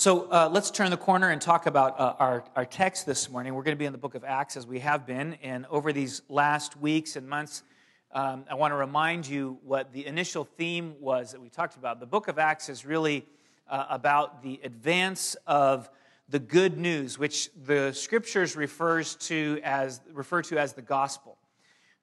[0.00, 3.54] So uh, let's turn the corner and talk about uh, our, our text this morning.
[3.54, 5.34] We're going to be in the book of Acts as we have been.
[5.42, 7.64] And over these last weeks and months,
[8.12, 12.00] um, I want to remind you what the initial theme was that we talked about.
[12.00, 13.26] The book of Acts is really
[13.68, 15.90] uh, about the advance of
[16.30, 21.36] the good news, which the scriptures refers to as, refer to as the gospel.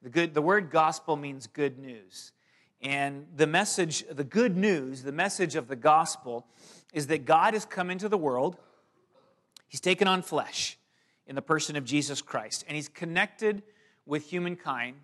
[0.04, 2.32] The, good, the word gospel means good news.
[2.80, 6.46] And the message, the good news, the message of the gospel
[6.94, 8.58] is that God has come into the world,
[9.68, 10.78] He's taken on flesh
[11.26, 13.64] in the person of Jesus Christ, and He's connected
[14.06, 14.96] with humankind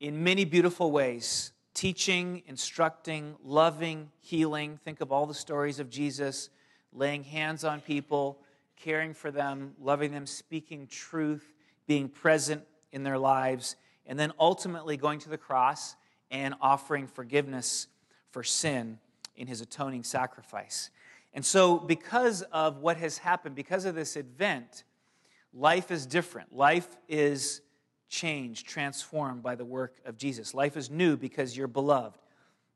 [0.00, 4.78] in many beautiful ways teaching, instructing, loving, healing.
[4.82, 6.48] Think of all the stories of Jesus
[6.90, 8.38] laying hands on people,
[8.76, 11.52] caring for them, loving them, speaking truth,
[11.86, 13.76] being present in their lives,
[14.06, 15.96] and then ultimately going to the cross
[16.30, 17.88] and offering forgiveness
[18.30, 18.98] for sin
[19.36, 20.90] in his atoning sacrifice.
[21.34, 24.84] And so, because of what has happened, because of this event,
[25.52, 26.54] life is different.
[26.54, 27.60] Life is
[28.08, 30.54] changed, transformed by the work of Jesus.
[30.54, 32.18] Life is new because you're beloved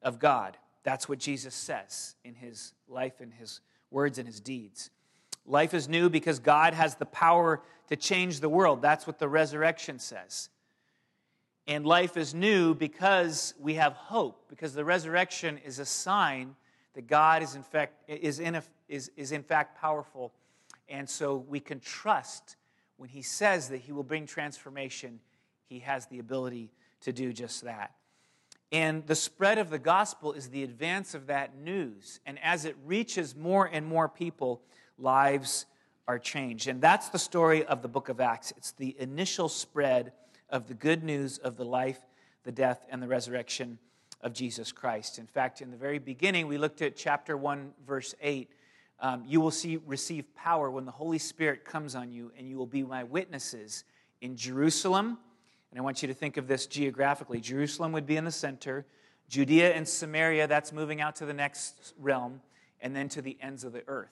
[0.02, 0.56] of God.
[0.82, 4.90] That's what Jesus says in his life and his words and his deeds.
[5.46, 8.82] Life is new because God has the power to change the world.
[8.82, 10.48] That's what the resurrection says.
[11.70, 16.56] And life is new because we have hope, because the resurrection is a sign
[16.94, 20.32] that God is in fact, is in, a, is, is in fact powerful.
[20.88, 22.56] And so we can trust
[22.96, 25.20] when He says that He will bring transformation,
[25.68, 27.94] He has the ability to do just that.
[28.72, 32.18] And the spread of the gospel is the advance of that news.
[32.26, 34.60] And as it reaches more and more people,
[34.98, 35.66] lives
[36.08, 36.66] are changed.
[36.66, 38.52] And that's the story of the book of Acts.
[38.56, 40.10] It's the initial spread
[40.50, 42.00] of the good news of the life,
[42.44, 43.78] the death, and the resurrection
[44.22, 45.18] of Jesus Christ.
[45.18, 48.50] In fact, in the very beginning, we looked at chapter 1, verse 8.
[49.00, 52.58] Um, you will see, receive power when the Holy Spirit comes on you, and you
[52.58, 53.84] will be my witnesses
[54.20, 55.18] in Jerusalem.
[55.70, 57.40] And I want you to think of this geographically.
[57.40, 58.84] Jerusalem would be in the center,
[59.28, 62.40] Judea and Samaria, that's moving out to the next realm,
[62.80, 64.10] and then to the ends of the earth.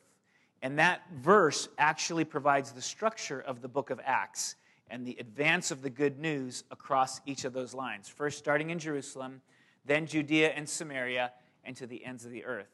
[0.63, 4.57] And that verse actually provides the structure of the book of Acts
[4.91, 8.09] and the advance of the good news across each of those lines.
[8.09, 9.43] First, starting in Jerusalem,
[9.85, 11.33] then Judea and Samaria,
[11.65, 12.69] and to the ends of the earth.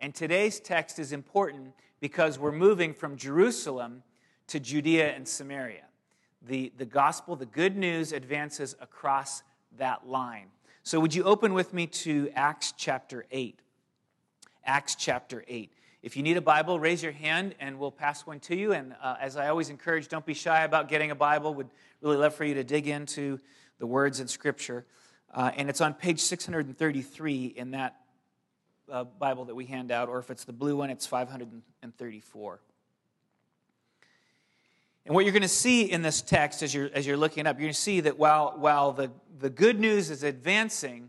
[0.00, 4.02] And today's text is important because we're moving from Jerusalem
[4.48, 5.86] to Judea and Samaria.
[6.42, 9.42] The, the gospel, the good news, advances across
[9.78, 10.48] that line.
[10.82, 13.58] So, would you open with me to Acts chapter 8?
[14.66, 15.72] Acts chapter 8.
[16.04, 18.74] If you need a Bible, raise your hand and we'll pass one to you.
[18.74, 21.54] And uh, as I always encourage, don't be shy about getting a Bible.
[21.54, 21.70] Would
[22.02, 23.40] really love for you to dig into
[23.78, 24.84] the words in Scripture.
[25.32, 27.96] Uh, and it's on page 633 in that
[28.92, 32.60] uh, Bible that we hand out, or if it's the blue one, it's 534.
[35.06, 37.56] And what you're going to see in this text as you're, as you're looking up,
[37.56, 41.08] you're going to see that while, while the, the good news is advancing,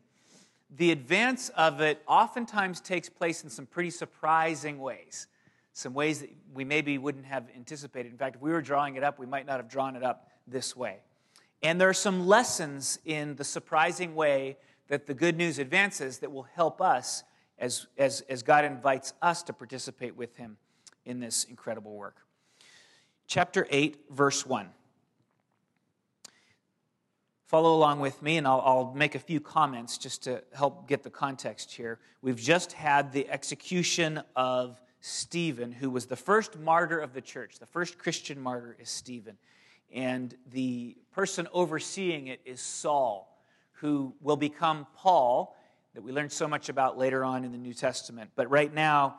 [0.69, 5.27] the advance of it oftentimes takes place in some pretty surprising ways,
[5.73, 8.11] some ways that we maybe wouldn't have anticipated.
[8.11, 10.29] In fact, if we were drawing it up, we might not have drawn it up
[10.47, 10.97] this way.
[11.61, 16.31] And there are some lessons in the surprising way that the good news advances that
[16.31, 17.23] will help us
[17.57, 20.57] as, as, as God invites us to participate with Him
[21.05, 22.17] in this incredible work.
[23.27, 24.69] Chapter 8, verse 1.
[27.45, 31.03] Follow along with me, and I'll, I'll, make a few comments just to help get
[31.03, 31.99] the context here.
[32.23, 37.59] We've just had the execution of Stephen, who was the first martyr of the church.
[37.59, 39.37] The first Christian martyr is Stephen.
[39.93, 43.39] And the person overseeing it is Saul,
[43.73, 45.55] who will become Paul,
[45.93, 48.31] that we learn so much about later on in the New Testament.
[48.35, 49.17] But right now,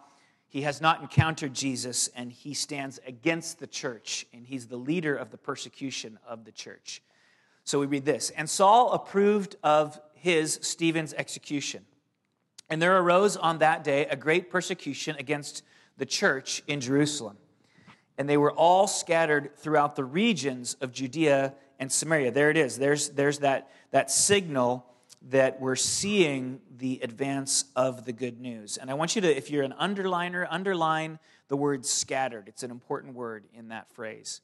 [0.49, 5.15] he has not encountered Jesus, and he stands against the church, and he's the leader
[5.15, 7.03] of the persecution of the church.
[7.67, 11.85] So we read this And Saul approved of his, Stephen's, execution.
[12.71, 15.63] And there arose on that day a great persecution against
[15.99, 17.37] the church in Jerusalem.
[18.19, 22.31] And they were all scattered throughout the regions of Judea and Samaria.
[22.31, 22.79] There it is.
[22.79, 24.87] There's, there's that, that signal
[25.31, 28.77] that we're seeing the advance of the good news.
[28.77, 32.49] And I want you to, if you're an underliner, underline the word scattered.
[32.49, 34.41] It's an important word in that phrase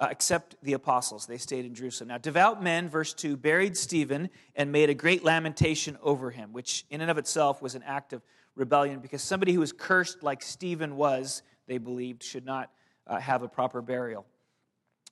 [0.00, 1.26] uh, except the apostles.
[1.26, 2.08] They stayed in Jerusalem.
[2.08, 6.86] Now, devout men, verse 2, buried Stephen and made a great lamentation over him, which
[6.88, 8.22] in and of itself was an act of
[8.56, 12.70] rebellion because somebody who was cursed like Stephen was, they believed, should not
[13.06, 14.24] uh, have a proper burial.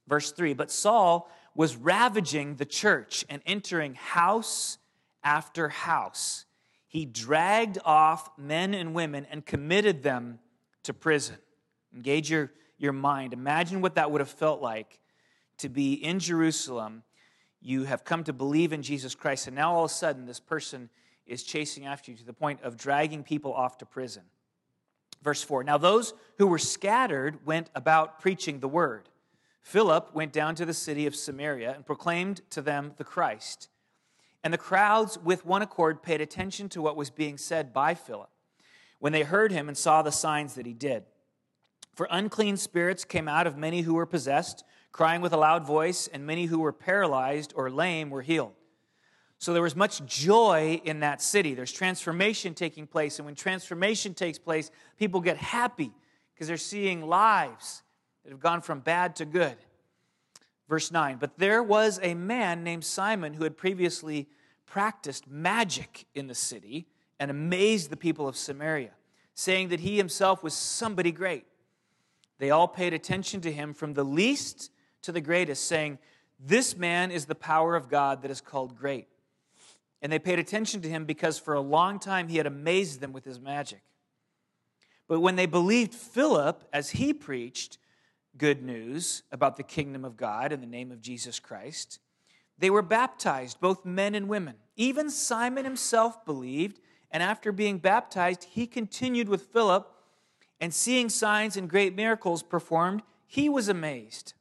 [0.09, 4.79] Verse 3 But Saul was ravaging the church and entering house
[5.23, 6.47] after house.
[6.87, 10.39] He dragged off men and women and committed them
[10.85, 11.37] to prison.
[11.95, 13.33] Engage your, your mind.
[13.33, 15.01] Imagine what that would have felt like
[15.59, 17.03] to be in Jerusalem.
[17.61, 20.41] You have come to believe in Jesus Christ, and now all of a sudden, this
[20.41, 20.89] person
[21.27, 24.23] is chasing after you to the point of dragging people off to prison.
[25.23, 29.09] Verse 4 Now those who were scattered went about preaching the word.
[29.61, 33.69] Philip went down to the city of Samaria and proclaimed to them the Christ.
[34.43, 38.31] And the crowds, with one accord, paid attention to what was being said by Philip
[38.99, 41.05] when they heard him and saw the signs that he did.
[41.99, 44.63] For unclean spirits came out of many who were possessed,
[44.93, 48.53] crying with a loud voice, and many who were paralyzed or lame were healed.
[49.39, 51.55] So there was much joy in that city.
[51.55, 53.19] There's transformation taking place.
[53.19, 55.91] And when transformation takes place, people get happy
[56.33, 57.83] because they're seeing lives
[58.23, 59.57] that have gone from bad to good.
[60.69, 64.29] Verse 9 But there was a man named Simon who had previously
[64.67, 66.87] practiced magic in the city
[67.19, 68.93] and amazed the people of Samaria,
[69.35, 71.48] saying that he himself was somebody great.
[72.39, 74.71] They all paid attention to him from the least
[75.03, 75.99] to the greatest, saying,
[76.39, 79.09] This man is the power of God that is called great.
[80.01, 83.13] And they paid attention to him because for a long time he had amazed them
[83.13, 83.83] with his magic.
[85.09, 87.79] But when they believed Philip as he preached
[88.37, 91.99] good news about the kingdom of God in the name of Jesus Christ,
[92.59, 94.57] they were baptized, both men and women.
[94.77, 96.81] Even Simon himself believed,
[97.11, 99.91] and after being baptized, he continued with Philip,
[100.61, 104.35] and seeing signs and great miracles performed, he was amazed.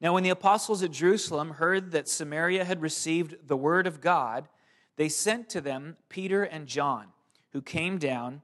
[0.00, 4.48] Now, when the apostles at Jerusalem heard that Samaria had received the word of God,
[4.96, 7.06] they sent to them Peter and John,
[7.52, 8.42] who came down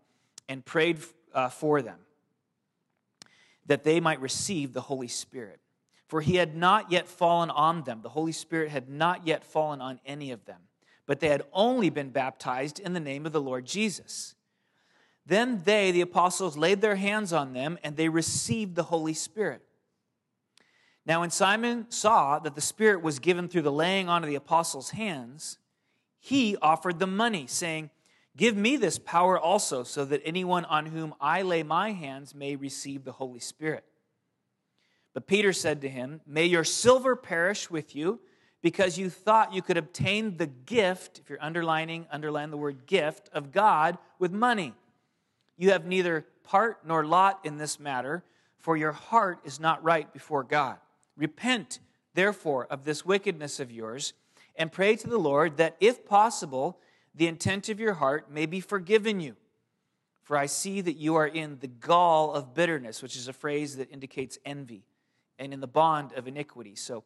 [0.49, 1.01] and prayed
[1.35, 1.99] uh, for them,
[3.67, 5.61] that they might receive the Holy Spirit.
[6.09, 9.81] For he had not yet fallen on them, the Holy Spirit had not yet fallen
[9.81, 10.63] on any of them,
[11.07, 14.35] but they had only been baptized in the name of the Lord Jesus.
[15.31, 19.63] Then they, the apostles, laid their hands on them, and they received the Holy Spirit.
[21.07, 24.35] Now, when Simon saw that the Spirit was given through the laying on of the
[24.35, 25.59] apostles' hands,
[26.19, 27.91] he offered them money, saying,
[28.37, 32.57] Give me this power also, so that anyone on whom I lay my hands may
[32.57, 33.85] receive the Holy Spirit.
[35.15, 38.19] But Peter said to him, May your silver perish with you,
[38.63, 43.31] because you thought you could obtain the gift, if you're underlining, underline the word gift,
[43.33, 44.75] of God with money.
[45.61, 48.25] You have neither part nor lot in this matter,
[48.61, 50.79] for your heart is not right before God.
[51.19, 51.81] Repent,
[52.15, 54.15] therefore, of this wickedness of yours,
[54.57, 56.79] and pray to the Lord that, if possible,
[57.15, 59.37] the intent of your heart may be forgiven you.
[60.23, 63.77] For I see that you are in the gall of bitterness, which is a phrase
[63.77, 64.87] that indicates envy,
[65.39, 66.75] and in the bond of iniquity.
[66.75, 67.05] So,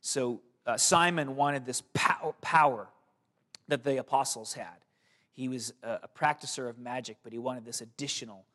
[0.00, 2.88] so uh, Simon wanted this pow- power
[3.68, 4.83] that the apostles had.
[5.34, 8.46] He was a, practicer of magic, but he wanted this additional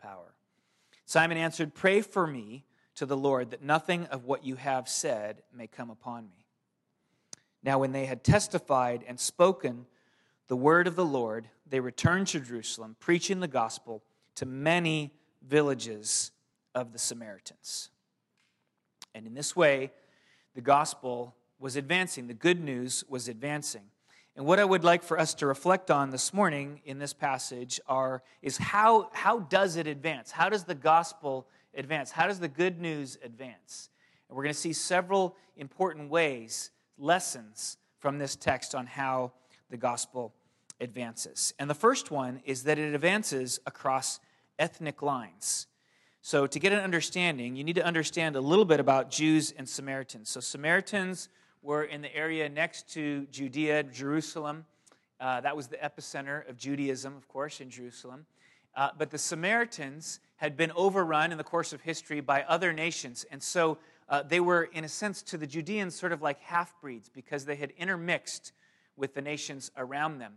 [0.00, 0.34] power.
[1.04, 2.64] Simon answered, Pray for me
[2.94, 6.46] to the Lord that nothing of what you have said may come upon me.
[7.62, 9.86] Now, when they had testified and spoken
[10.46, 14.02] the word of the Lord, they returned to Jerusalem, preaching the gospel
[14.36, 15.12] to many
[15.46, 16.30] villages
[16.74, 17.90] of the Samaritans.
[19.14, 19.90] And in this way,
[20.54, 23.90] the gospel was advancing, the good news was advancing.
[24.36, 27.80] And what I would like for us to reflect on this morning in this passage
[27.86, 30.30] are, is how, how does it advance?
[30.30, 32.12] How does the gospel advance?
[32.12, 33.90] How does the good news advance?
[34.28, 39.32] And we're going to see several important ways, lessons from this text on how
[39.70, 40.34] the gospel
[40.80, 41.52] advances.
[41.58, 44.20] And the first one is that it advances across
[44.58, 45.66] ethnic lines.
[46.20, 49.68] So, to get an understanding, you need to understand a little bit about Jews and
[49.68, 50.28] Samaritans.
[50.28, 51.28] So, Samaritans
[51.62, 54.64] were in the area next to Judea, Jerusalem.
[55.20, 58.26] Uh, that was the epicenter of Judaism, of course, in Jerusalem.
[58.76, 63.26] Uh, but the Samaritans had been overrun in the course of history by other nations.
[63.30, 66.80] And so uh, they were, in a sense, to the Judeans, sort of like half
[66.80, 68.52] breeds because they had intermixed
[68.96, 70.34] with the nations around them.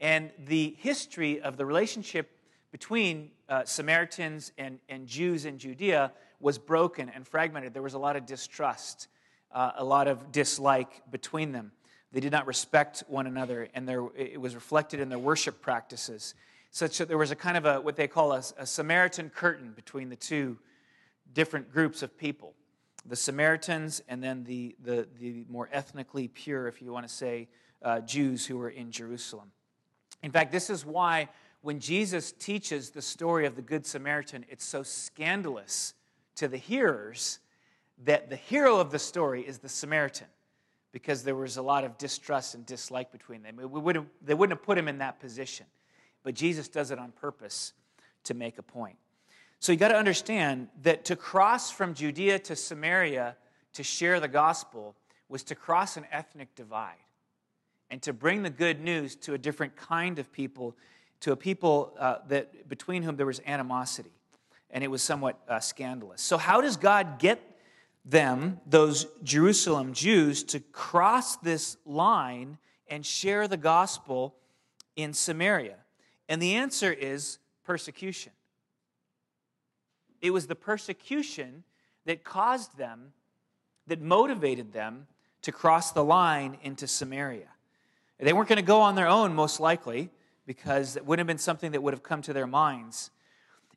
[0.00, 2.30] And the history of the relationship
[2.72, 7.74] between uh, Samaritans and, and Jews in Judea was broken and fragmented.
[7.74, 9.08] There was a lot of distrust,
[9.52, 11.72] uh, a lot of dislike between them.
[12.12, 16.34] They did not respect one another, and there, it was reflected in their worship practices
[16.70, 19.72] such that there was a kind of a what they call a, a Samaritan curtain
[19.74, 20.58] between the two
[21.34, 22.54] different groups of people
[23.06, 27.48] the Samaritans and then the, the, the more ethnically pure, if you want to say,
[27.82, 29.50] uh, Jews who were in Jerusalem.
[30.22, 31.28] In fact, this is why
[31.62, 35.94] when Jesus teaches the story of the Good Samaritan, it's so scandalous
[36.36, 37.40] to the hearers
[38.04, 40.26] that the hero of the story is the Samaritan
[40.92, 43.56] because there was a lot of distrust and dislike between them.
[43.56, 45.66] We wouldn't, they wouldn't have put him in that position.
[46.22, 47.72] But Jesus does it on purpose
[48.24, 48.96] to make a point.
[49.58, 53.36] So you got to understand that to cross from Judea to Samaria
[53.74, 54.94] to share the gospel
[55.28, 56.96] was to cross an ethnic divide
[57.90, 60.76] and to bring the good news to a different kind of people,
[61.20, 64.12] to a people uh, that between whom there was animosity,
[64.70, 66.20] and it was somewhat uh, scandalous.
[66.20, 67.51] So how does God get
[68.04, 74.34] them, those Jerusalem Jews, to cross this line and share the gospel
[74.96, 75.76] in Samaria?
[76.28, 78.32] And the answer is persecution.
[80.20, 81.64] It was the persecution
[82.06, 83.12] that caused them,
[83.86, 85.06] that motivated them
[85.42, 87.48] to cross the line into Samaria.
[88.18, 90.10] They weren't going to go on their own, most likely,
[90.46, 93.10] because it wouldn't have been something that would have come to their minds.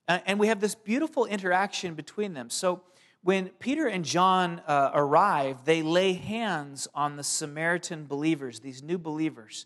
[0.08, 2.52] And we have this beautiful interaction between them.
[2.52, 2.84] So
[3.26, 9.00] when Peter and John uh, arrive, they lay hands on the Samaritan believers, these new
[9.00, 9.66] believers.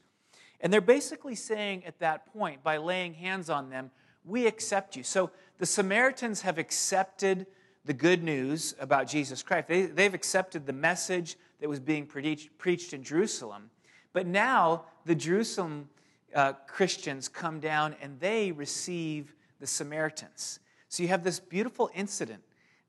[0.62, 3.92] And they're basically saying at that point, by laying hands on them,
[4.24, 5.04] we accept you.
[5.04, 7.48] So the Samaritans have accepted
[7.84, 9.68] the good news about Jesus Christ.
[9.68, 13.72] They, they've accepted the message that was being preached, preached in Jerusalem.
[14.14, 15.90] But now the Jerusalem
[16.34, 20.62] uh, Christians come down and they receive the Samaritans.
[20.88, 22.42] So you have this beautiful incident,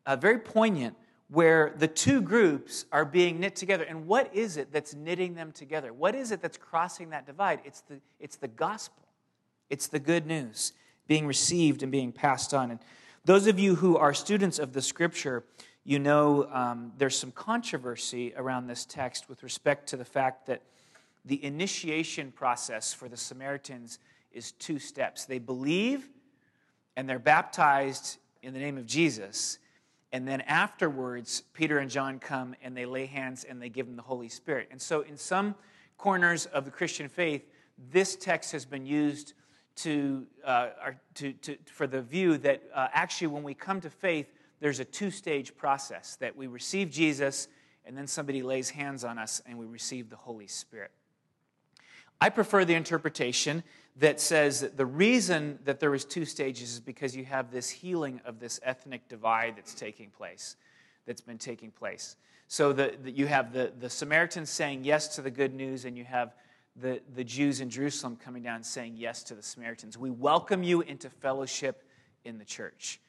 [0.06, 0.96] uh, very poignant,
[1.28, 3.84] where the two groups are being knit together.
[3.84, 5.92] And what is it that's knitting them together?
[5.92, 7.60] What is it that's crossing that divide?
[7.64, 9.04] It's the, it's the gospel,
[9.68, 10.72] it's the good news
[11.06, 12.70] being received and being passed on.
[12.70, 12.80] And
[13.24, 15.44] those of you who are students of the scripture,
[15.84, 20.62] you know um, there's some controversy around this text with respect to the fact that
[21.24, 23.98] the initiation process for the Samaritans
[24.32, 25.24] is two steps.
[25.24, 26.08] They believe
[26.96, 29.58] and they're baptized in the name of Jesus.
[30.12, 33.96] And then afterwards, Peter and John come and they lay hands and they give them
[33.96, 34.68] the Holy Spirit.
[34.70, 35.54] And so, in some
[35.98, 37.42] corners of the Christian faith,
[37.92, 39.34] this text has been used
[39.76, 40.68] to, uh,
[41.14, 44.26] to, to, for the view that uh, actually, when we come to faith,
[44.60, 47.48] there's a two stage process that we receive Jesus
[47.84, 50.90] and then somebody lays hands on us and we receive the Holy Spirit.
[52.20, 53.62] I prefer the interpretation
[53.96, 57.70] that says that the reason that there was two stages is because you have this
[57.70, 60.56] healing of this ethnic divide that's taking place,
[61.06, 62.16] that's been taking place.
[62.46, 65.96] So the, the, you have the, the Samaritans saying yes to the good news, and
[65.96, 66.34] you have
[66.76, 69.96] the, the Jews in Jerusalem coming down saying yes to the Samaritans.
[69.96, 71.84] We welcome you into fellowship
[72.24, 73.00] in the church.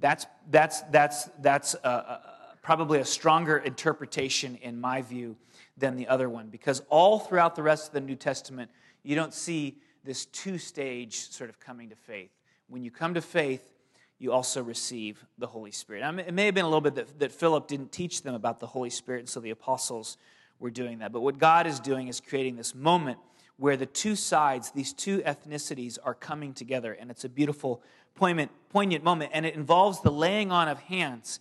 [0.00, 2.20] That's, that's, that's, that's a, a,
[2.62, 5.36] probably a stronger interpretation, in my view,
[5.76, 8.70] than the other one, because all throughout the rest of the New Testament,
[9.02, 12.30] you don't see this two stage sort of coming to faith.
[12.68, 13.72] When you come to faith,
[14.18, 16.00] you also receive the Holy Spirit.
[16.00, 18.60] Now, it may have been a little bit that, that Philip didn't teach them about
[18.60, 20.16] the Holy Spirit, and so the apostles
[20.60, 21.12] were doing that.
[21.12, 23.18] But what God is doing is creating this moment
[23.56, 26.92] where the two sides, these two ethnicities, are coming together.
[26.92, 27.82] And it's a beautiful,
[28.14, 29.30] poignant, poignant moment.
[29.34, 31.40] And it involves the laying on of hands.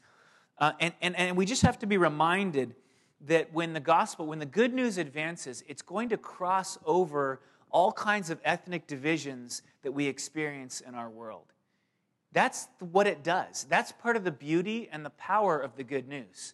[0.60, 2.76] Uh, and, and, and we just have to be reminded
[3.28, 7.40] that when the gospel, when the good news advances, it's going to cross over
[7.72, 11.46] all kinds of ethnic divisions that we experience in our world.
[12.34, 13.66] That's what it does.
[13.70, 16.54] That's part of the beauty and the power of the good news.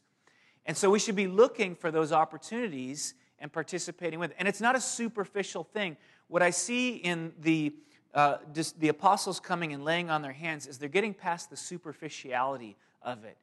[0.65, 4.37] And so we should be looking for those opportunities and participating with it.
[4.39, 5.97] And it's not a superficial thing.
[6.27, 7.73] What I see in the,
[8.13, 8.37] uh,
[8.77, 13.23] the apostles coming and laying on their hands is they're getting past the superficiality of
[13.23, 13.37] it.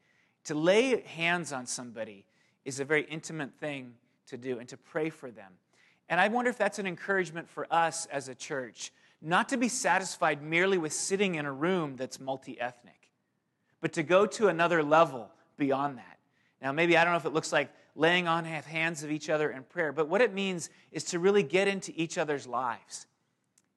[0.45, 2.25] To lay hands on somebody
[2.67, 3.95] is a very intimate thing
[4.27, 5.53] to do and to pray for them.
[6.09, 8.93] And I wonder if that's an encouragement for us as a church,
[9.23, 13.09] not to be satisfied merely with sitting in a room that's multi ethnic,
[13.81, 16.19] but to go to another level beyond that.
[16.61, 19.51] Now, maybe I don't know if it looks like laying on hands of each other
[19.51, 23.07] in prayer, but what it means is to really get into each other's lives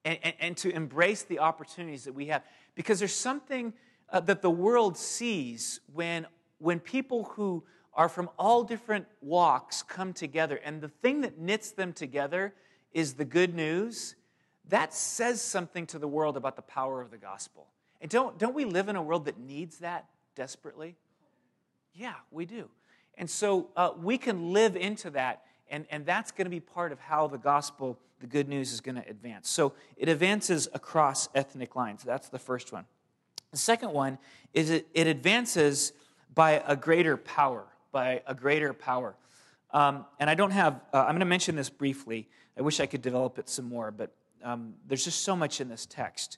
[0.04, 2.44] and, and, and to embrace the opportunities that we have.
[2.76, 3.74] Because there's something
[4.10, 6.26] uh, that the world sees when,
[6.58, 7.64] when people who
[8.00, 12.54] are from all different walks come together, and the thing that knits them together
[12.94, 14.16] is the good news.
[14.70, 17.68] That says something to the world about the power of the gospel.
[18.00, 20.96] And don't, don't we live in a world that needs that desperately?
[21.94, 22.70] Yeah, we do.
[23.18, 26.94] And so uh, we can live into that, and, and that's going to be part
[26.94, 29.50] of how the gospel, the good news, is going to advance.
[29.50, 32.04] So it advances across ethnic lines.
[32.04, 32.86] That's the first one.
[33.52, 34.20] The second one
[34.54, 35.92] is it, it advances
[36.34, 39.16] by a greater power, by a greater power.
[39.72, 42.28] Um, and I don't have, uh, I'm going to mention this briefly.
[42.58, 44.12] I wish I could develop it some more, but
[44.44, 46.38] um, there's just so much in this text.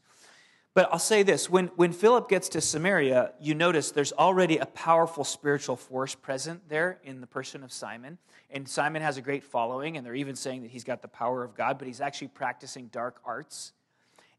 [0.74, 4.66] But I'll say this when, when Philip gets to Samaria, you notice there's already a
[4.66, 8.18] powerful spiritual force present there in the person of Simon.
[8.50, 11.44] And Simon has a great following, and they're even saying that he's got the power
[11.44, 13.74] of God, but he's actually practicing dark arts.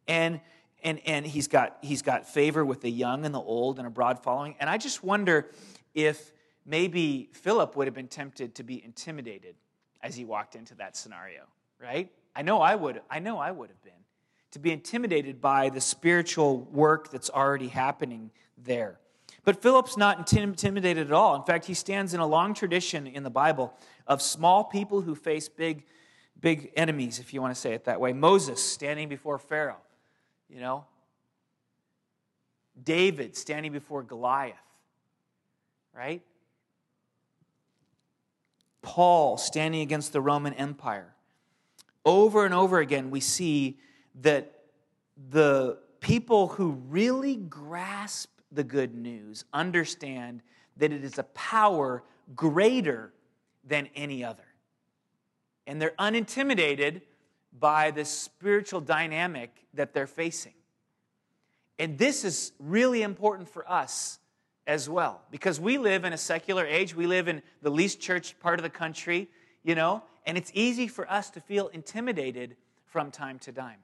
[0.09, 0.41] And,
[0.83, 3.91] and, and he's, got, he's got favor with the young and the old and a
[3.91, 4.57] broad following.
[4.59, 5.51] And I just wonder
[5.95, 6.33] if
[6.65, 9.55] maybe Philip would have been tempted to be intimidated
[10.03, 11.43] as he walked into that scenario,
[11.81, 12.11] right?
[12.35, 13.03] I know I would.
[13.11, 13.93] I know I would have been
[14.53, 18.99] to be intimidated by the spiritual work that's already happening there.
[19.45, 21.35] But Philip's not intimidated at all.
[21.35, 23.75] In fact, he stands in a long tradition in the Bible
[24.07, 25.85] of small people who face big,
[26.39, 28.13] big enemies, if you want to say it that way.
[28.13, 29.81] Moses standing before Pharaoh,
[30.49, 30.85] you know.
[32.83, 34.55] David standing before Goliath,
[35.95, 36.23] right?
[38.83, 41.15] Paul standing against the Roman Empire.
[42.05, 43.79] Over and over again, we see
[44.21, 44.53] that
[45.31, 50.43] the people who really grasp the good news understand
[50.77, 52.03] that it is a power
[52.35, 53.13] greater
[53.65, 54.43] than any other.
[55.67, 57.03] And they're unintimidated
[57.59, 60.55] by the spiritual dynamic that they're facing.
[61.79, 64.19] And this is really important for us
[64.67, 66.95] as well because we live in a secular age.
[66.95, 69.29] We live in the least church part of the country,
[69.63, 73.79] you know, and it's easy for us to feel intimidated from time to time.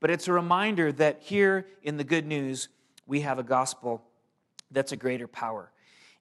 [0.00, 2.68] But it's a reminder that here in the good news,
[3.06, 4.02] we have a gospel
[4.70, 5.70] that's a greater power.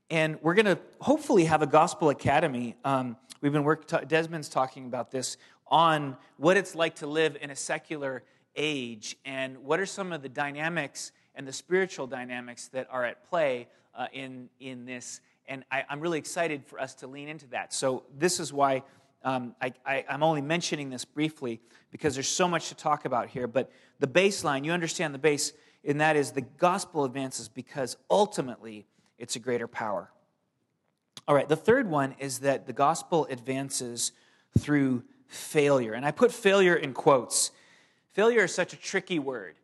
[0.09, 2.75] And we're going to hopefully have a gospel academy.
[2.83, 5.37] Um, we've been working, Desmond's talking about this
[5.67, 8.23] on what it's like to live in a secular
[8.55, 13.27] age and what are some of the dynamics and the spiritual dynamics that are at
[13.29, 13.67] play
[14.01, 15.21] uh, in, in this.
[15.47, 17.71] And I, I'm really excited for us to lean into that.
[17.71, 18.83] So, this is why
[19.23, 23.47] um, I, am only mentioning this briefly because there's so much to talk about here.
[23.47, 25.53] But the baseline, you understand the base,
[25.85, 28.87] and that is the gospel advances because ultimately
[29.19, 30.11] it's a greater power.
[31.27, 34.13] All right, the third one is that the gospel advances
[34.57, 35.93] through failure.
[35.93, 37.51] And I put failure in quotes.
[38.13, 39.55] Failure is such a tricky word.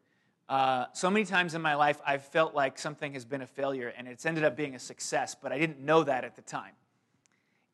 [0.50, 3.94] Uh, so many times in my life, I've felt like something has been a failure
[3.98, 6.74] and it's ended up being a success, but I didn't know that at the time.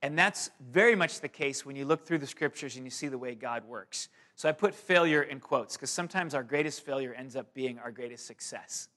[0.02, 3.08] And that's very much the case when you look through the scriptures and you see
[3.08, 4.10] the way God works.
[4.36, 7.92] So I put failure in quotes because sometimes our greatest failure ends up being our
[7.92, 8.90] greatest success.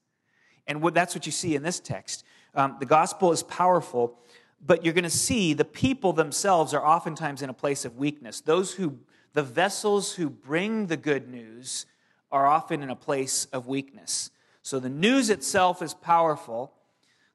[0.66, 2.24] And what, that's what you see in this text.
[2.54, 4.18] Um, the gospel is powerful,
[4.64, 8.40] but you're going to see the people themselves are oftentimes in a place of weakness.
[8.40, 8.98] Those who,
[9.34, 11.86] the vessels who bring the good news,
[12.30, 14.30] are often in a place of weakness.
[14.62, 16.72] So the news itself is powerful,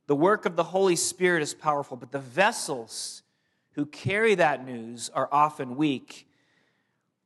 [0.08, 3.24] the work of the Holy Spirit is powerful, but the vessels
[3.74, 6.28] who carry that news are often weak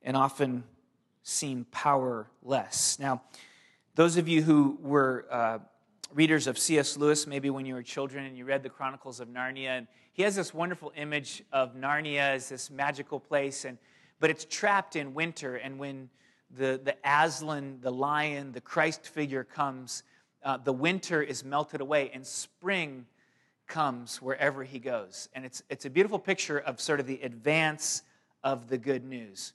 [0.02, 0.62] and often
[1.22, 2.98] seem powerless.
[3.00, 3.22] Now,
[3.96, 5.58] those of you who were uh,
[6.14, 6.96] readers of C.S.
[6.96, 10.22] Lewis, maybe when you were children and you read the Chronicles of Narnia, and he
[10.22, 13.78] has this wonderful image of Narnia as this magical place, and
[14.20, 15.56] but it's trapped in winter.
[15.56, 16.08] And when
[16.50, 20.02] the, the Aslan, the lion, the Christ figure comes,
[20.42, 23.06] uh, the winter is melted away, and spring
[23.66, 25.28] comes wherever he goes.
[25.34, 28.02] And it's, it's a beautiful picture of sort of the advance
[28.44, 29.52] of the good news.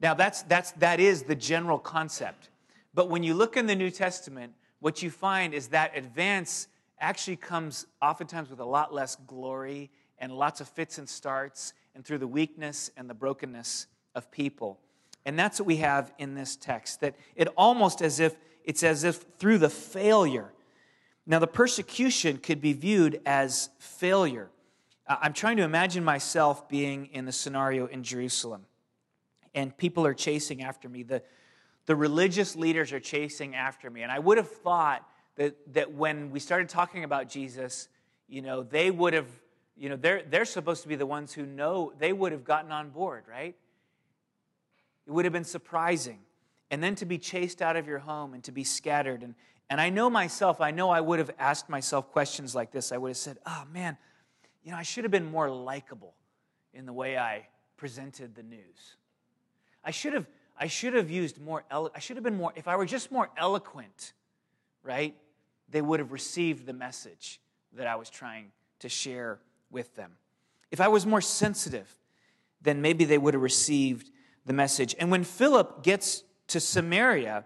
[0.00, 2.50] Now, that's, that's, that is the general concept.
[2.92, 6.68] But when you look in the New Testament, what you find is that advance
[7.00, 12.04] actually comes oftentimes with a lot less glory and lots of fits and starts and
[12.04, 14.78] through the weakness and the brokenness of people.
[15.24, 19.04] And that's what we have in this text that it almost as if it's as
[19.04, 20.52] if through the failure
[21.26, 24.50] now, the persecution could be viewed as failure.
[25.06, 28.66] I'm trying to imagine myself being in the scenario in Jerusalem,
[29.54, 31.02] and people are chasing after me.
[31.02, 31.22] The,
[31.86, 34.02] the religious leaders are chasing after me.
[34.02, 35.06] And I would have thought
[35.36, 37.88] that, that when we started talking about Jesus,
[38.28, 39.28] you know, they would have,
[39.76, 42.72] you know, they're, they're supposed to be the ones who know, they would have gotten
[42.72, 43.54] on board, right?
[45.06, 46.20] It would have been surprising.
[46.70, 49.34] And then to be chased out of your home and to be scattered and,
[49.72, 52.92] and I know myself, I know I would have asked myself questions like this.
[52.92, 53.96] I would have said, oh man,
[54.62, 56.14] you know, I should have been more likable
[56.74, 58.96] in the way I presented the news.
[59.82, 60.26] I should have,
[60.58, 63.10] I should have used more, elo- I should have been more, if I were just
[63.10, 64.12] more eloquent,
[64.82, 65.16] right,
[65.70, 67.40] they would have received the message
[67.72, 70.12] that I was trying to share with them.
[70.70, 71.96] If I was more sensitive,
[72.60, 74.10] then maybe they would have received
[74.46, 74.94] the message.
[74.98, 77.44] And when Philip gets to Samaria,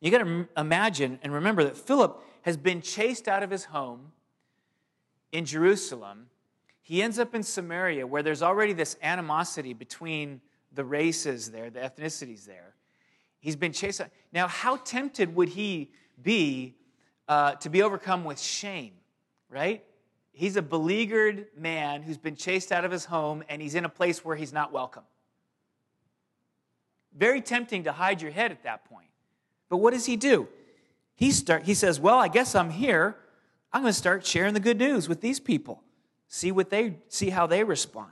[0.00, 4.12] you got to imagine and remember that Philip has been chased out of his home
[5.32, 6.26] in Jerusalem.
[6.82, 10.40] He ends up in Samaria, where there's already this animosity between
[10.72, 12.74] the races there, the ethnicities there.
[13.40, 14.08] He's been chased out.
[14.32, 15.90] Now, how tempted would he
[16.22, 16.76] be
[17.28, 18.92] uh, to be overcome with shame,
[19.48, 19.84] right?
[20.32, 23.88] He's a beleaguered man who's been chased out of his home and he's in a
[23.88, 25.04] place where he's not welcome.
[27.16, 29.08] Very tempting to hide your head at that point
[29.68, 30.48] But what does he do?
[31.16, 33.16] He, start, he says, Well, I guess I'm here.
[33.72, 35.82] I'm going to start sharing the good news with these people.
[36.28, 38.10] See what they see how they respond.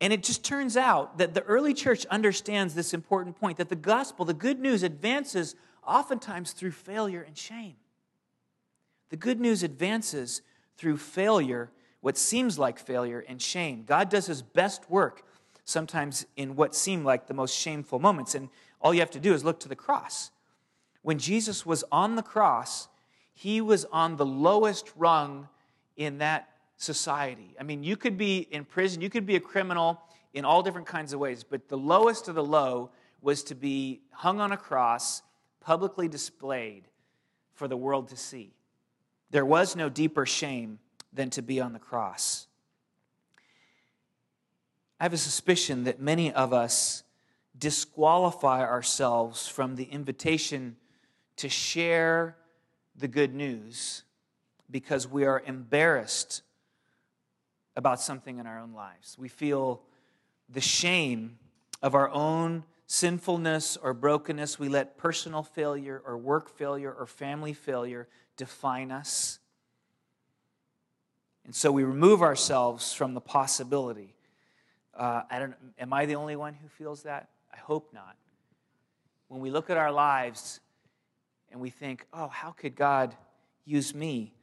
[0.00, 3.76] And it just turns out that the early church understands this important point that the
[3.76, 5.54] gospel, the good news, advances
[5.86, 7.76] oftentimes through failure and shame.
[9.10, 10.42] The good news advances
[10.76, 13.84] through failure, what seems like failure and shame.
[13.84, 15.22] God does his best work
[15.64, 18.34] sometimes in what seem like the most shameful moments.
[18.34, 18.48] And
[18.80, 20.30] all you have to do is look to the cross.
[21.02, 22.88] When Jesus was on the cross,
[23.34, 25.48] he was on the lowest rung
[25.96, 27.54] in that society.
[27.58, 30.00] I mean, you could be in prison, you could be a criminal
[30.34, 34.00] in all different kinds of ways, but the lowest of the low was to be
[34.10, 35.22] hung on a cross,
[35.60, 36.88] publicly displayed
[37.54, 38.54] for the world to see.
[39.30, 40.78] There was no deeper shame
[41.12, 42.46] than to be on the cross.
[45.02, 47.02] I have a suspicion that many of us
[47.58, 50.76] disqualify ourselves from the invitation
[51.38, 52.36] to share
[52.94, 54.04] the good news
[54.70, 56.42] because we are embarrassed
[57.74, 59.16] about something in our own lives.
[59.18, 59.82] We feel
[60.48, 61.36] the shame
[61.82, 64.60] of our own sinfulness or brokenness.
[64.60, 69.40] We let personal failure or work failure or family failure define us.
[71.44, 74.14] And so we remove ourselves from the possibility.
[74.94, 77.28] Uh, I don't, am I the only one who feels that?
[77.52, 78.16] I hope not.
[79.28, 80.60] When we look at our lives
[81.50, 83.14] and we think, oh, how could God
[83.64, 84.34] use me?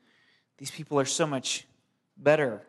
[0.57, 1.67] These people are so much
[2.17, 2.63] better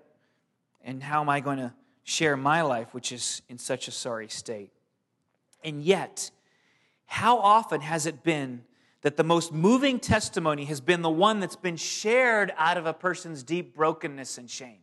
[0.83, 1.73] and how am I going to
[2.05, 4.73] share my life, which is in such a sorry state?
[5.63, 6.31] And yet,
[7.07, 8.65] how often has it been
[9.03, 12.93] that the most moving testimony has been the one that's been shared out of a
[12.93, 14.79] person's deep brokenness and shame?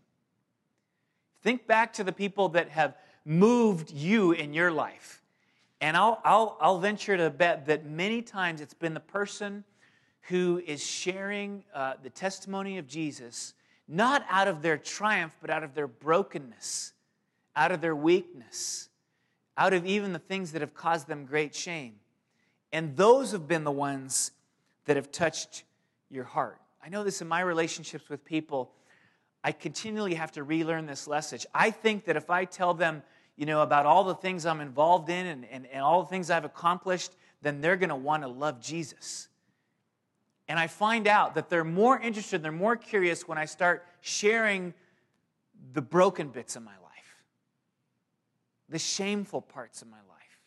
[1.47, 5.21] Think back to the people that have moved you in your life.
[5.79, 9.63] And I'll, I'll, I'll venture to bet that many times it's been the person
[10.23, 13.53] who is sharing uh, the testimony of Jesus
[13.87, 16.91] not out of their triumph, but out of their brokenness,
[17.55, 18.89] out of their weakness,
[19.57, 21.93] out of even the things that have caused them great shame.
[22.73, 24.31] And those have been the ones
[24.83, 25.63] that have touched
[26.09, 26.59] your heart.
[26.83, 28.73] I know this in my relationships with people.
[29.47, 31.39] I continually have to relearn this lesson.
[31.55, 33.01] I think that if I tell them,
[33.37, 36.29] you know, about all the things I'm involved in and, and, and all the things
[36.29, 39.29] I've accomplished, then they're going to want to love Jesus.
[40.49, 44.73] And I find out that they're more interested, they're more curious when I start sharing
[45.71, 47.23] the broken bits of my life,
[48.67, 50.41] the shameful parts of my life.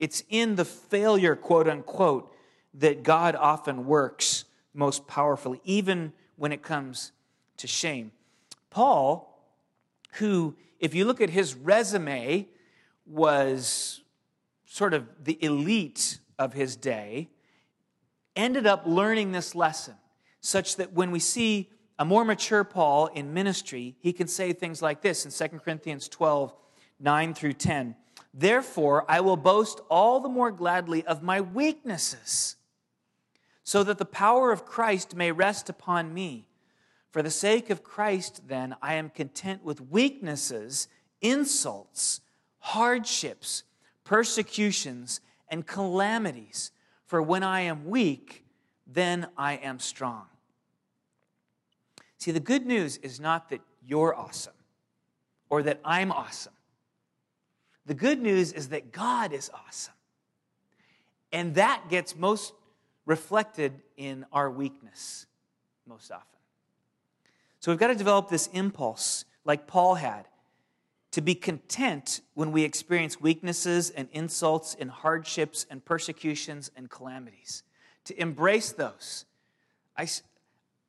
[0.00, 2.32] It's in the failure, quote unquote,
[2.72, 7.12] that God often works most powerfully, even when it comes
[7.58, 8.12] to shame.
[8.70, 9.42] Paul,
[10.12, 12.48] who, if you look at his resume,
[13.06, 14.02] was
[14.64, 17.30] sort of the elite of his day,
[18.34, 19.94] ended up learning this lesson
[20.40, 24.82] such that when we see a more mature Paul in ministry, he can say things
[24.82, 26.54] like this in 2 Corinthians 12,
[27.00, 27.96] 9 through 10.
[28.34, 32.56] Therefore, I will boast all the more gladly of my weaknesses,
[33.64, 36.46] so that the power of Christ may rest upon me.
[37.10, 40.88] For the sake of Christ, then, I am content with weaknesses,
[41.20, 42.20] insults,
[42.58, 43.62] hardships,
[44.04, 46.72] persecutions, and calamities
[47.06, 48.44] for when I am weak,
[48.86, 50.26] then I am strong.
[52.18, 54.52] See, the good news is not that you're awesome
[55.48, 56.52] or that I'm awesome.
[57.86, 59.94] The good news is that God is awesome.
[61.32, 62.52] And that gets most
[63.04, 65.26] reflected in our weakness
[65.86, 66.35] most often.
[67.66, 70.28] So we've got to develop this impulse like Paul had
[71.10, 77.64] to be content when we experience weaknesses and insults and hardships and persecutions and calamities,
[78.04, 79.24] to embrace those.
[79.98, 80.06] I,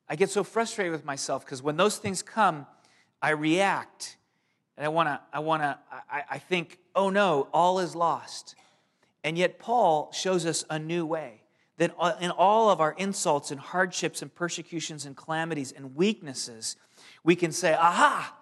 [0.08, 2.68] I get so frustrated with myself because when those things come,
[3.24, 4.18] I react.
[4.78, 5.80] And I want to, I want to,
[6.12, 8.54] I, I think, oh no, all is lost.
[9.24, 11.42] And yet, Paul shows us a new way
[11.78, 16.76] that in all of our insults and hardships and persecutions and calamities and weaknesses,
[17.24, 18.36] we can say, aha,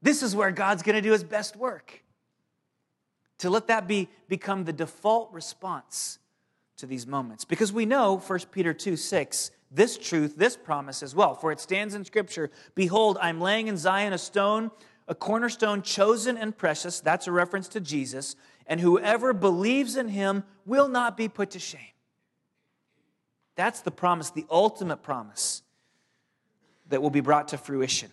[0.00, 2.02] this is where God's going to do his best work.
[3.38, 6.18] To let that be become the default response
[6.76, 7.44] to these moments.
[7.44, 11.34] Because we know 1 Peter 2 6, this truth, this promise as well.
[11.34, 14.70] For it stands in Scripture Behold, I'm laying in Zion a stone,
[15.08, 17.00] a cornerstone chosen and precious.
[17.00, 18.36] That's a reference to Jesus.
[18.66, 21.80] And whoever believes in him will not be put to shame.
[23.54, 25.62] That's the promise, the ultimate promise
[26.88, 28.10] that will be brought to fruition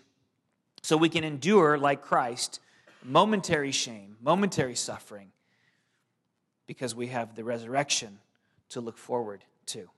[0.81, 2.59] so we can endure, like Christ,
[3.03, 5.31] momentary shame, momentary suffering,
[6.67, 8.19] because we have the resurrection
[8.69, 9.89] to look forward to.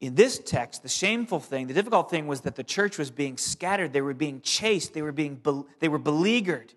[0.00, 3.38] In this text, the shameful thing, the difficult thing was that the church was being
[3.38, 3.92] scattered.
[3.92, 4.92] They were being chased.
[4.92, 5.40] They were, being,
[5.80, 6.74] they were beleaguered.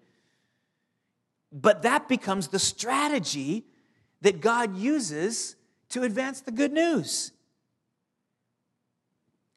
[1.52, 3.66] But that becomes the strategy
[4.22, 5.57] that God uses
[5.90, 7.32] to advance the good news.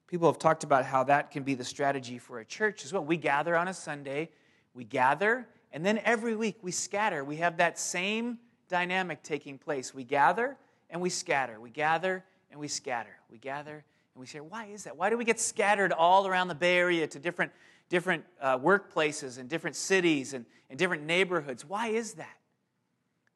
[0.07, 3.05] People have talked about how that can be the strategy for a church as well.
[3.05, 4.31] We gather on a Sunday,
[4.75, 7.25] we gather, and then every week we scatter.
[7.25, 8.38] We have that same
[8.69, 9.95] dynamic taking place.
[9.95, 10.57] We gather
[10.88, 11.61] and we scatter.
[11.61, 13.16] We gather and we scatter.
[13.31, 14.97] We gather and we say, why is that?
[14.97, 17.53] Why do we get scattered all around the Bay Area to different,
[17.88, 21.64] different uh, workplaces and different cities and, and different neighborhoods?
[21.64, 22.37] Why is that?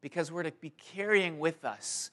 [0.01, 2.11] Because we're to be carrying with us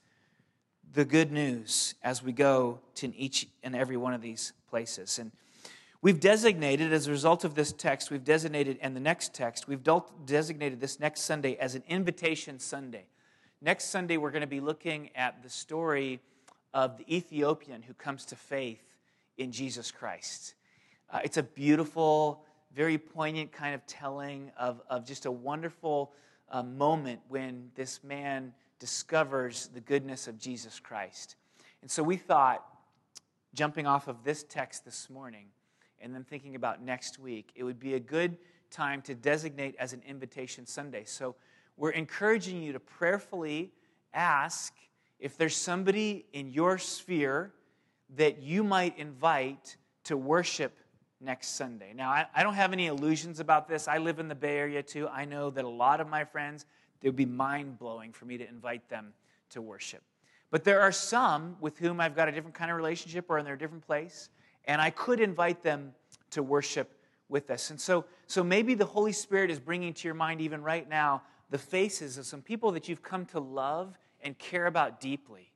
[0.94, 5.20] the good news as we go to each and every one of these places.
[5.20, 5.32] And
[6.02, 9.84] we've designated, as a result of this text, we've designated, and the next text, we've
[10.26, 13.06] designated this next Sunday as an invitation Sunday.
[13.62, 16.20] Next Sunday, we're going to be looking at the story
[16.74, 18.82] of the Ethiopian who comes to faith
[19.38, 20.56] in Jesus Christ.
[21.10, 26.12] Uh, it's a beautiful, very poignant kind of telling of, of just a wonderful
[26.50, 31.36] uh, moment when this man discovers the goodness of Jesus Christ.
[31.82, 32.66] And so we thought,
[33.54, 35.46] jumping off of this text this morning
[36.00, 38.38] and then thinking about next week, it would be a good
[38.72, 41.04] time to designate as an invitation Sunday.
[41.06, 41.36] So
[41.78, 43.72] we're encouraging you to prayerfully
[44.14, 44.74] ask
[45.20, 47.54] if there's somebody in your sphere
[48.16, 50.78] that you might invite to worship
[51.20, 51.94] next Sunday.
[51.96, 53.88] Now, I, I, don't have any illusions about this.
[53.88, 55.08] I live in the Bay Area too.
[55.08, 56.66] I know that a lot of my friends,
[57.02, 59.14] it would be mind blowing for me to invite them
[59.50, 60.02] to worship.
[60.50, 63.46] But there are some with whom I've got a different kind of relationship or in
[63.46, 64.30] their different place,
[64.66, 65.94] and I could invite them
[66.32, 66.92] to worship
[67.30, 67.70] with us.
[67.70, 71.24] And so, so maybe the Holy Spirit is bringing to your mind, even right now,
[71.50, 75.52] the faces of some people that you've come to love and care about deeply.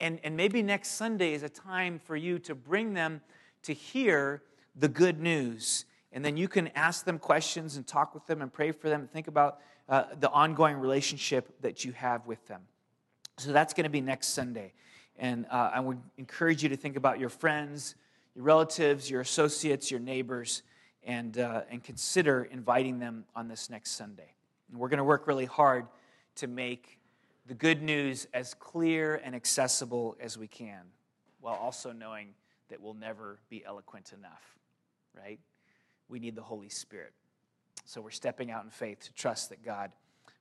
[0.00, 3.20] And, and maybe next Sunday is a time for you to bring them
[3.62, 4.42] to hear
[4.74, 5.84] the good news.
[6.12, 9.02] And then you can ask them questions and talk with them and pray for them
[9.02, 12.62] and think about uh, the ongoing relationship that you have with them.
[13.38, 14.72] So that's going to be next Sunday.
[15.16, 17.94] And uh, I would encourage you to think about your friends,
[18.34, 20.62] your relatives, your associates, your neighbors,
[21.04, 24.34] and, uh, and consider inviting them on this next Sunday.
[24.70, 25.86] And we're going to work really hard
[26.36, 26.98] to make
[27.46, 30.82] the good news as clear and accessible as we can,
[31.40, 32.28] while also knowing
[32.68, 34.56] that we'll never be eloquent enough,
[35.14, 35.40] right?
[36.08, 37.12] We need the Holy Spirit.
[37.84, 39.90] So we're stepping out in faith to trust that God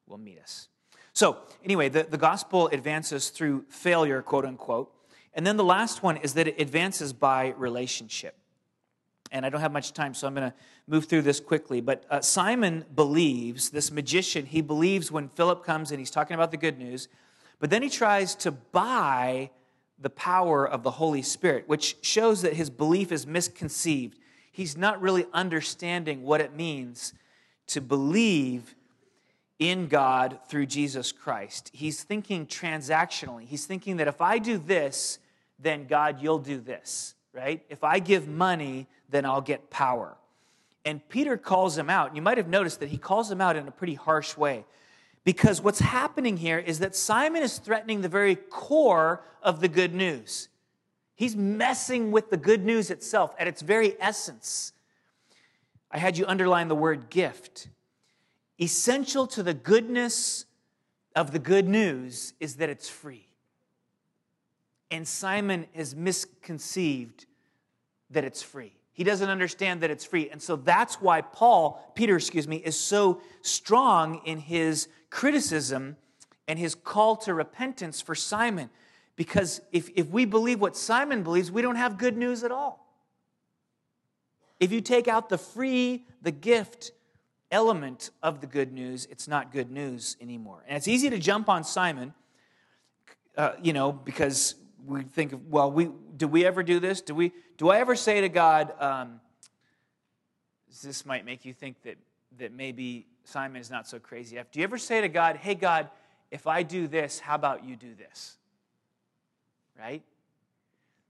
[0.07, 0.67] will meet us.
[1.13, 4.93] So, anyway, the, the gospel advances through failure, quote unquote.
[5.33, 8.37] And then the last one is that it advances by relationship.
[9.31, 10.55] And I don't have much time, so I'm going to
[10.87, 11.79] move through this quickly.
[11.79, 16.51] But uh, Simon believes, this magician, he believes when Philip comes and he's talking about
[16.51, 17.07] the good news,
[17.59, 19.51] but then he tries to buy
[19.99, 24.17] the power of the Holy Spirit, which shows that his belief is misconceived.
[24.51, 27.13] He's not really understanding what it means
[27.71, 28.75] to believe
[29.59, 31.69] in God through Jesus Christ.
[31.73, 33.45] He's thinking transactionally.
[33.45, 35.19] He's thinking that if I do this,
[35.59, 37.63] then God, you'll do this, right?
[37.69, 40.17] If I give money, then I'll get power.
[40.83, 42.15] And Peter calls him out.
[42.15, 44.65] You might have noticed that he calls him out in a pretty harsh way.
[45.23, 49.93] Because what's happening here is that Simon is threatening the very core of the good
[49.93, 50.49] news.
[51.13, 54.73] He's messing with the good news itself at its very essence.
[55.91, 57.67] I had you underline the word gift.
[58.59, 60.45] Essential to the goodness
[61.15, 63.27] of the good news is that it's free.
[64.89, 67.25] And Simon has misconceived
[68.09, 68.73] that it's free.
[68.93, 70.29] He doesn't understand that it's free.
[70.29, 75.95] And so that's why Paul, Peter, excuse me, is so strong in his criticism
[76.47, 78.69] and his call to repentance for Simon.
[79.15, 82.90] Because if, if we believe what Simon believes, we don't have good news at all.
[84.61, 86.91] If you take out the free, the gift
[87.49, 90.63] element of the good news, it's not good news anymore.
[90.67, 92.13] And it's easy to jump on Simon,
[93.35, 94.53] uh, you know, because
[94.85, 97.01] we think, well, we do we ever do this?
[97.01, 99.19] Do we do I ever say to God, um,
[100.83, 101.97] this might make you think that
[102.37, 104.39] that maybe Simon is not so crazy.
[104.51, 105.89] Do you ever say to God, hey God,
[106.29, 108.37] if I do this, how about you do this?
[109.77, 110.03] Right?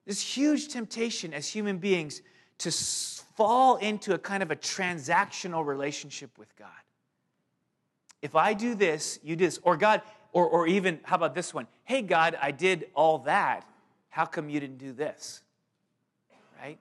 [0.05, 2.21] This huge temptation as human beings
[2.61, 6.69] to fall into a kind of a transactional relationship with God.
[8.21, 9.59] If I do this, you do this.
[9.63, 11.67] Or God, or, or even, how about this one?
[11.83, 13.67] Hey, God, I did all that.
[14.09, 15.41] How come you didn't do this?
[16.61, 16.77] Right?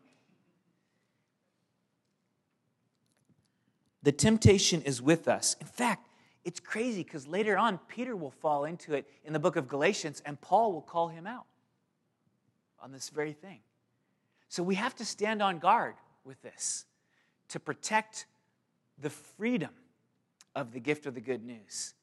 [4.03, 5.57] The temptation is with us.
[5.61, 6.09] In fact,
[6.45, 10.23] It's crazy because later on, Peter will fall into it in the book of Galatians,
[10.25, 11.47] and Paul will call him out
[12.83, 13.61] on this very thing.
[14.51, 16.85] So we have to stand on guard with this
[17.51, 18.27] to protect
[18.99, 19.71] the freedom
[20.57, 21.95] of the gift of the good news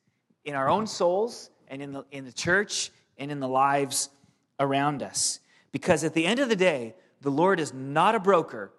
[0.45, 4.09] in our own souls and in the, in the church and in the lives
[4.61, 5.41] around us.
[5.73, 8.71] Because at the end of the day, the Lord is not a broker,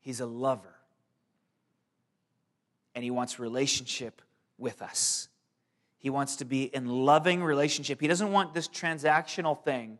[0.00, 0.74] He's a lover.
[2.94, 4.22] And He wants relationship
[4.56, 5.28] with us.
[5.98, 8.00] He wants to be in loving relationship.
[8.00, 9.98] He doesn't want this transactional thing.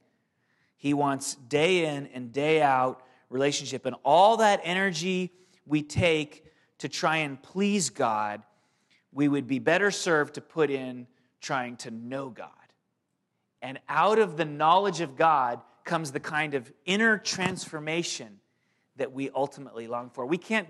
[0.76, 3.87] He wants day in and day out relationship.
[3.87, 5.32] And all that energy
[5.66, 6.44] we take
[6.78, 8.42] to try and please God,
[9.12, 11.06] we would be better served to put in
[11.40, 12.48] trying to know God.
[13.62, 18.40] And out of the knowledge of God comes the kind of inner transformation
[18.96, 20.26] that we ultimately long for.
[20.26, 20.68] We can't,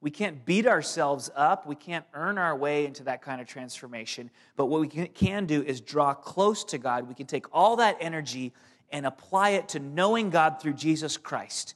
[0.00, 4.30] we can't beat ourselves up, we can't earn our way into that kind of transformation.
[4.56, 7.08] But what we can do is draw close to God.
[7.08, 8.52] We can take all that energy
[8.90, 11.74] and apply it to knowing God through Jesus Christ.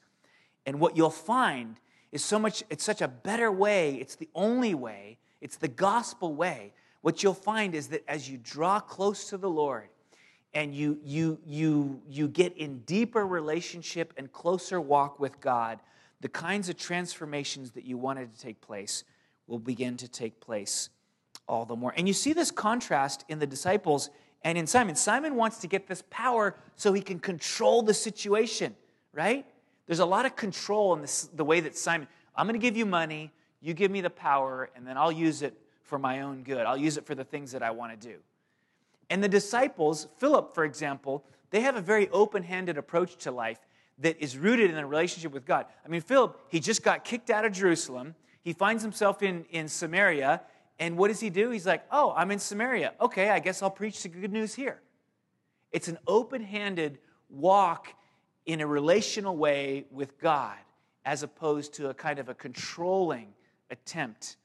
[0.67, 1.77] And what you'll find
[2.13, 6.35] is so much, it's such a better way, it's the only way, it's the gospel
[6.35, 6.73] way.
[7.03, 9.89] What you'll find is that as you draw close to the Lord,
[10.53, 15.79] and you you you you get in deeper relationship and closer walk with God,
[16.21, 19.05] the kinds of transformations that you wanted to take place
[19.47, 20.91] will begin to take place
[21.49, 21.93] all the more.
[21.97, 24.11] And you see this contrast in the disciples
[24.43, 24.97] and in Simon.
[24.97, 28.75] Simon wants to get this power so he can control the situation,
[29.13, 29.45] right?
[29.87, 32.77] There's a lot of control in this, the way that Simon, I'm going to give
[32.77, 36.43] you money, you give me the power, and then I'll use it for my own
[36.43, 36.65] good.
[36.65, 38.17] I'll use it for the things that I want to do.
[39.11, 43.59] And the disciples, Philip, for example, they have a very open handed approach to life
[43.99, 45.67] that is rooted in a relationship with God.
[45.85, 48.15] I mean, Philip, he just got kicked out of Jerusalem.
[48.43, 50.41] He finds himself in, in Samaria.
[50.81, 51.51] And what does he do?
[51.51, 52.95] He's like, oh, I'm in Samaria.
[53.01, 54.81] Okay, I guess I'll preach the good news here.
[55.73, 57.89] It's an open handed walk
[58.47, 60.57] in a relational way with God
[61.05, 63.29] as opposed to a kind of a controlling
[63.71, 64.37] attempt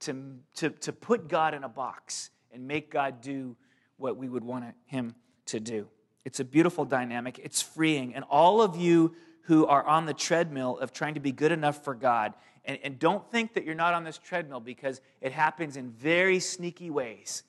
[0.00, 3.56] to, to, to put God in a box and make God do
[3.96, 5.14] what we would want him
[5.46, 5.88] to do.
[6.24, 8.14] It's a beautiful dynamic, it's freeing.
[8.14, 11.82] And all of you who are on the treadmill of trying to be good enough
[11.84, 15.76] for God, and, and don't think that you're not on this treadmill because it happens
[15.76, 17.42] in very sneaky ways.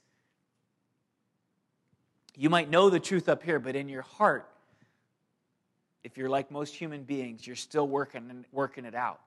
[2.35, 4.49] You might know the truth up here, but in your heart,
[6.03, 9.21] if you're like most human beings, you're still working, working it out.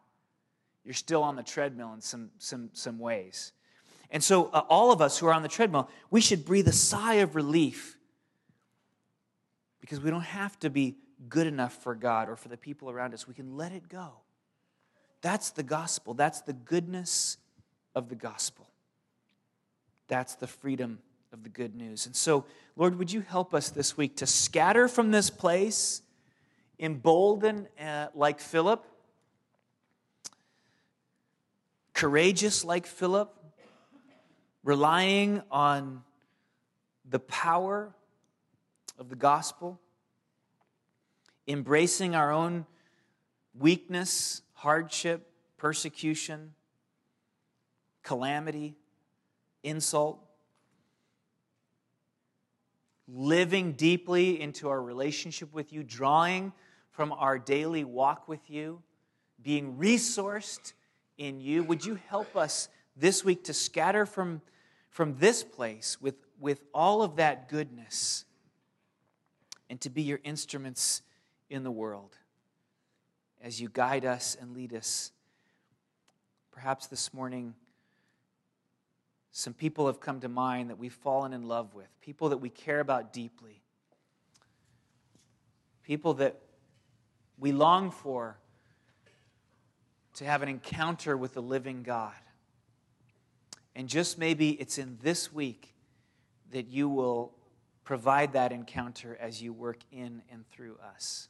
[0.84, 3.52] You're still on the treadmill in some, some, some ways.
[4.10, 6.72] And so, uh, all of us who are on the treadmill, we should breathe a
[6.72, 7.96] sigh of relief
[9.80, 10.96] because we don't have to be
[11.28, 13.26] good enough for God or for the people around us.
[13.26, 14.12] We can let it go.
[15.22, 16.14] That's the gospel.
[16.14, 17.38] That's the goodness
[17.94, 18.68] of the gospel.
[20.08, 21.00] That's the freedom
[21.32, 22.06] of the good news.
[22.06, 22.44] And so,
[22.76, 26.02] Lord, would you help us this week to scatter from this place,
[26.78, 28.84] emboldened uh, like Philip,
[31.92, 33.34] courageous like Philip,
[34.62, 36.02] relying on
[37.08, 37.94] the power
[38.98, 39.80] of the gospel,
[41.46, 42.66] embracing our own
[43.58, 46.52] weakness, hardship, persecution,
[48.02, 48.76] calamity,
[49.62, 50.20] insult,
[53.08, 56.52] living deeply into our relationship with you, drawing
[56.90, 58.82] from our daily walk with you,
[59.42, 60.72] being resourced
[61.18, 61.62] in you.
[61.64, 64.40] Would you help us this week to scatter from
[64.96, 68.24] from this place with, with all of that goodness
[69.68, 71.02] and to be your instruments
[71.48, 72.16] in the world
[73.42, 75.12] as you guide us and lead us.
[76.50, 77.54] Perhaps this morning,
[79.30, 82.48] some people have come to mind that we've fallen in love with, people that we
[82.48, 83.62] care about deeply,
[85.82, 86.40] people that
[87.38, 88.38] we long for
[90.14, 92.14] to have an encounter with the living God.
[93.74, 95.74] And just maybe it's in this week
[96.52, 97.34] that you will
[97.84, 101.28] provide that encounter as you work in and through us,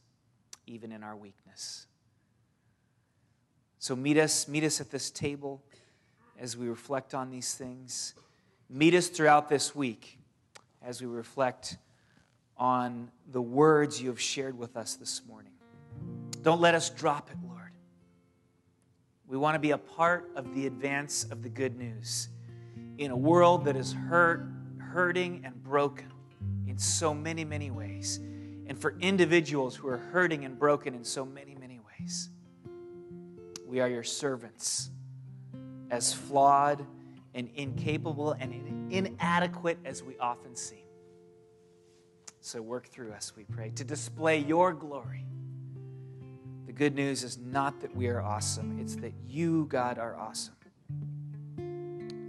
[0.67, 1.87] even in our weakness.
[3.79, 5.63] So meet us, meet us at this table
[6.39, 8.15] as we reflect on these things.
[8.69, 10.19] Meet us throughout this week
[10.85, 11.77] as we reflect
[12.57, 15.53] on the words you have shared with us this morning.
[16.43, 17.71] Don't let us drop it, Lord.
[19.29, 22.29] We want to be a part of the advance of the good news
[22.99, 24.47] in a world that is hurt,
[24.79, 26.11] hurting, and broken
[26.67, 28.21] in so many, many ways.
[28.69, 32.31] And for individuals who are hurting and broken in so many, many ways.
[33.67, 34.91] We are your servants,
[35.91, 36.85] as flawed
[37.35, 40.85] and incapable and inadequate as we often seem.
[42.41, 45.27] So work through us, we pray, to display your glory.
[46.67, 50.55] The good news is not that we are awesome, it's that you, God, are awesome.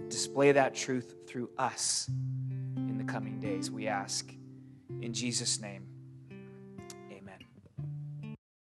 [0.08, 4.32] Display that truth through us in the coming days, we ask.
[5.00, 5.87] In Jesus' name.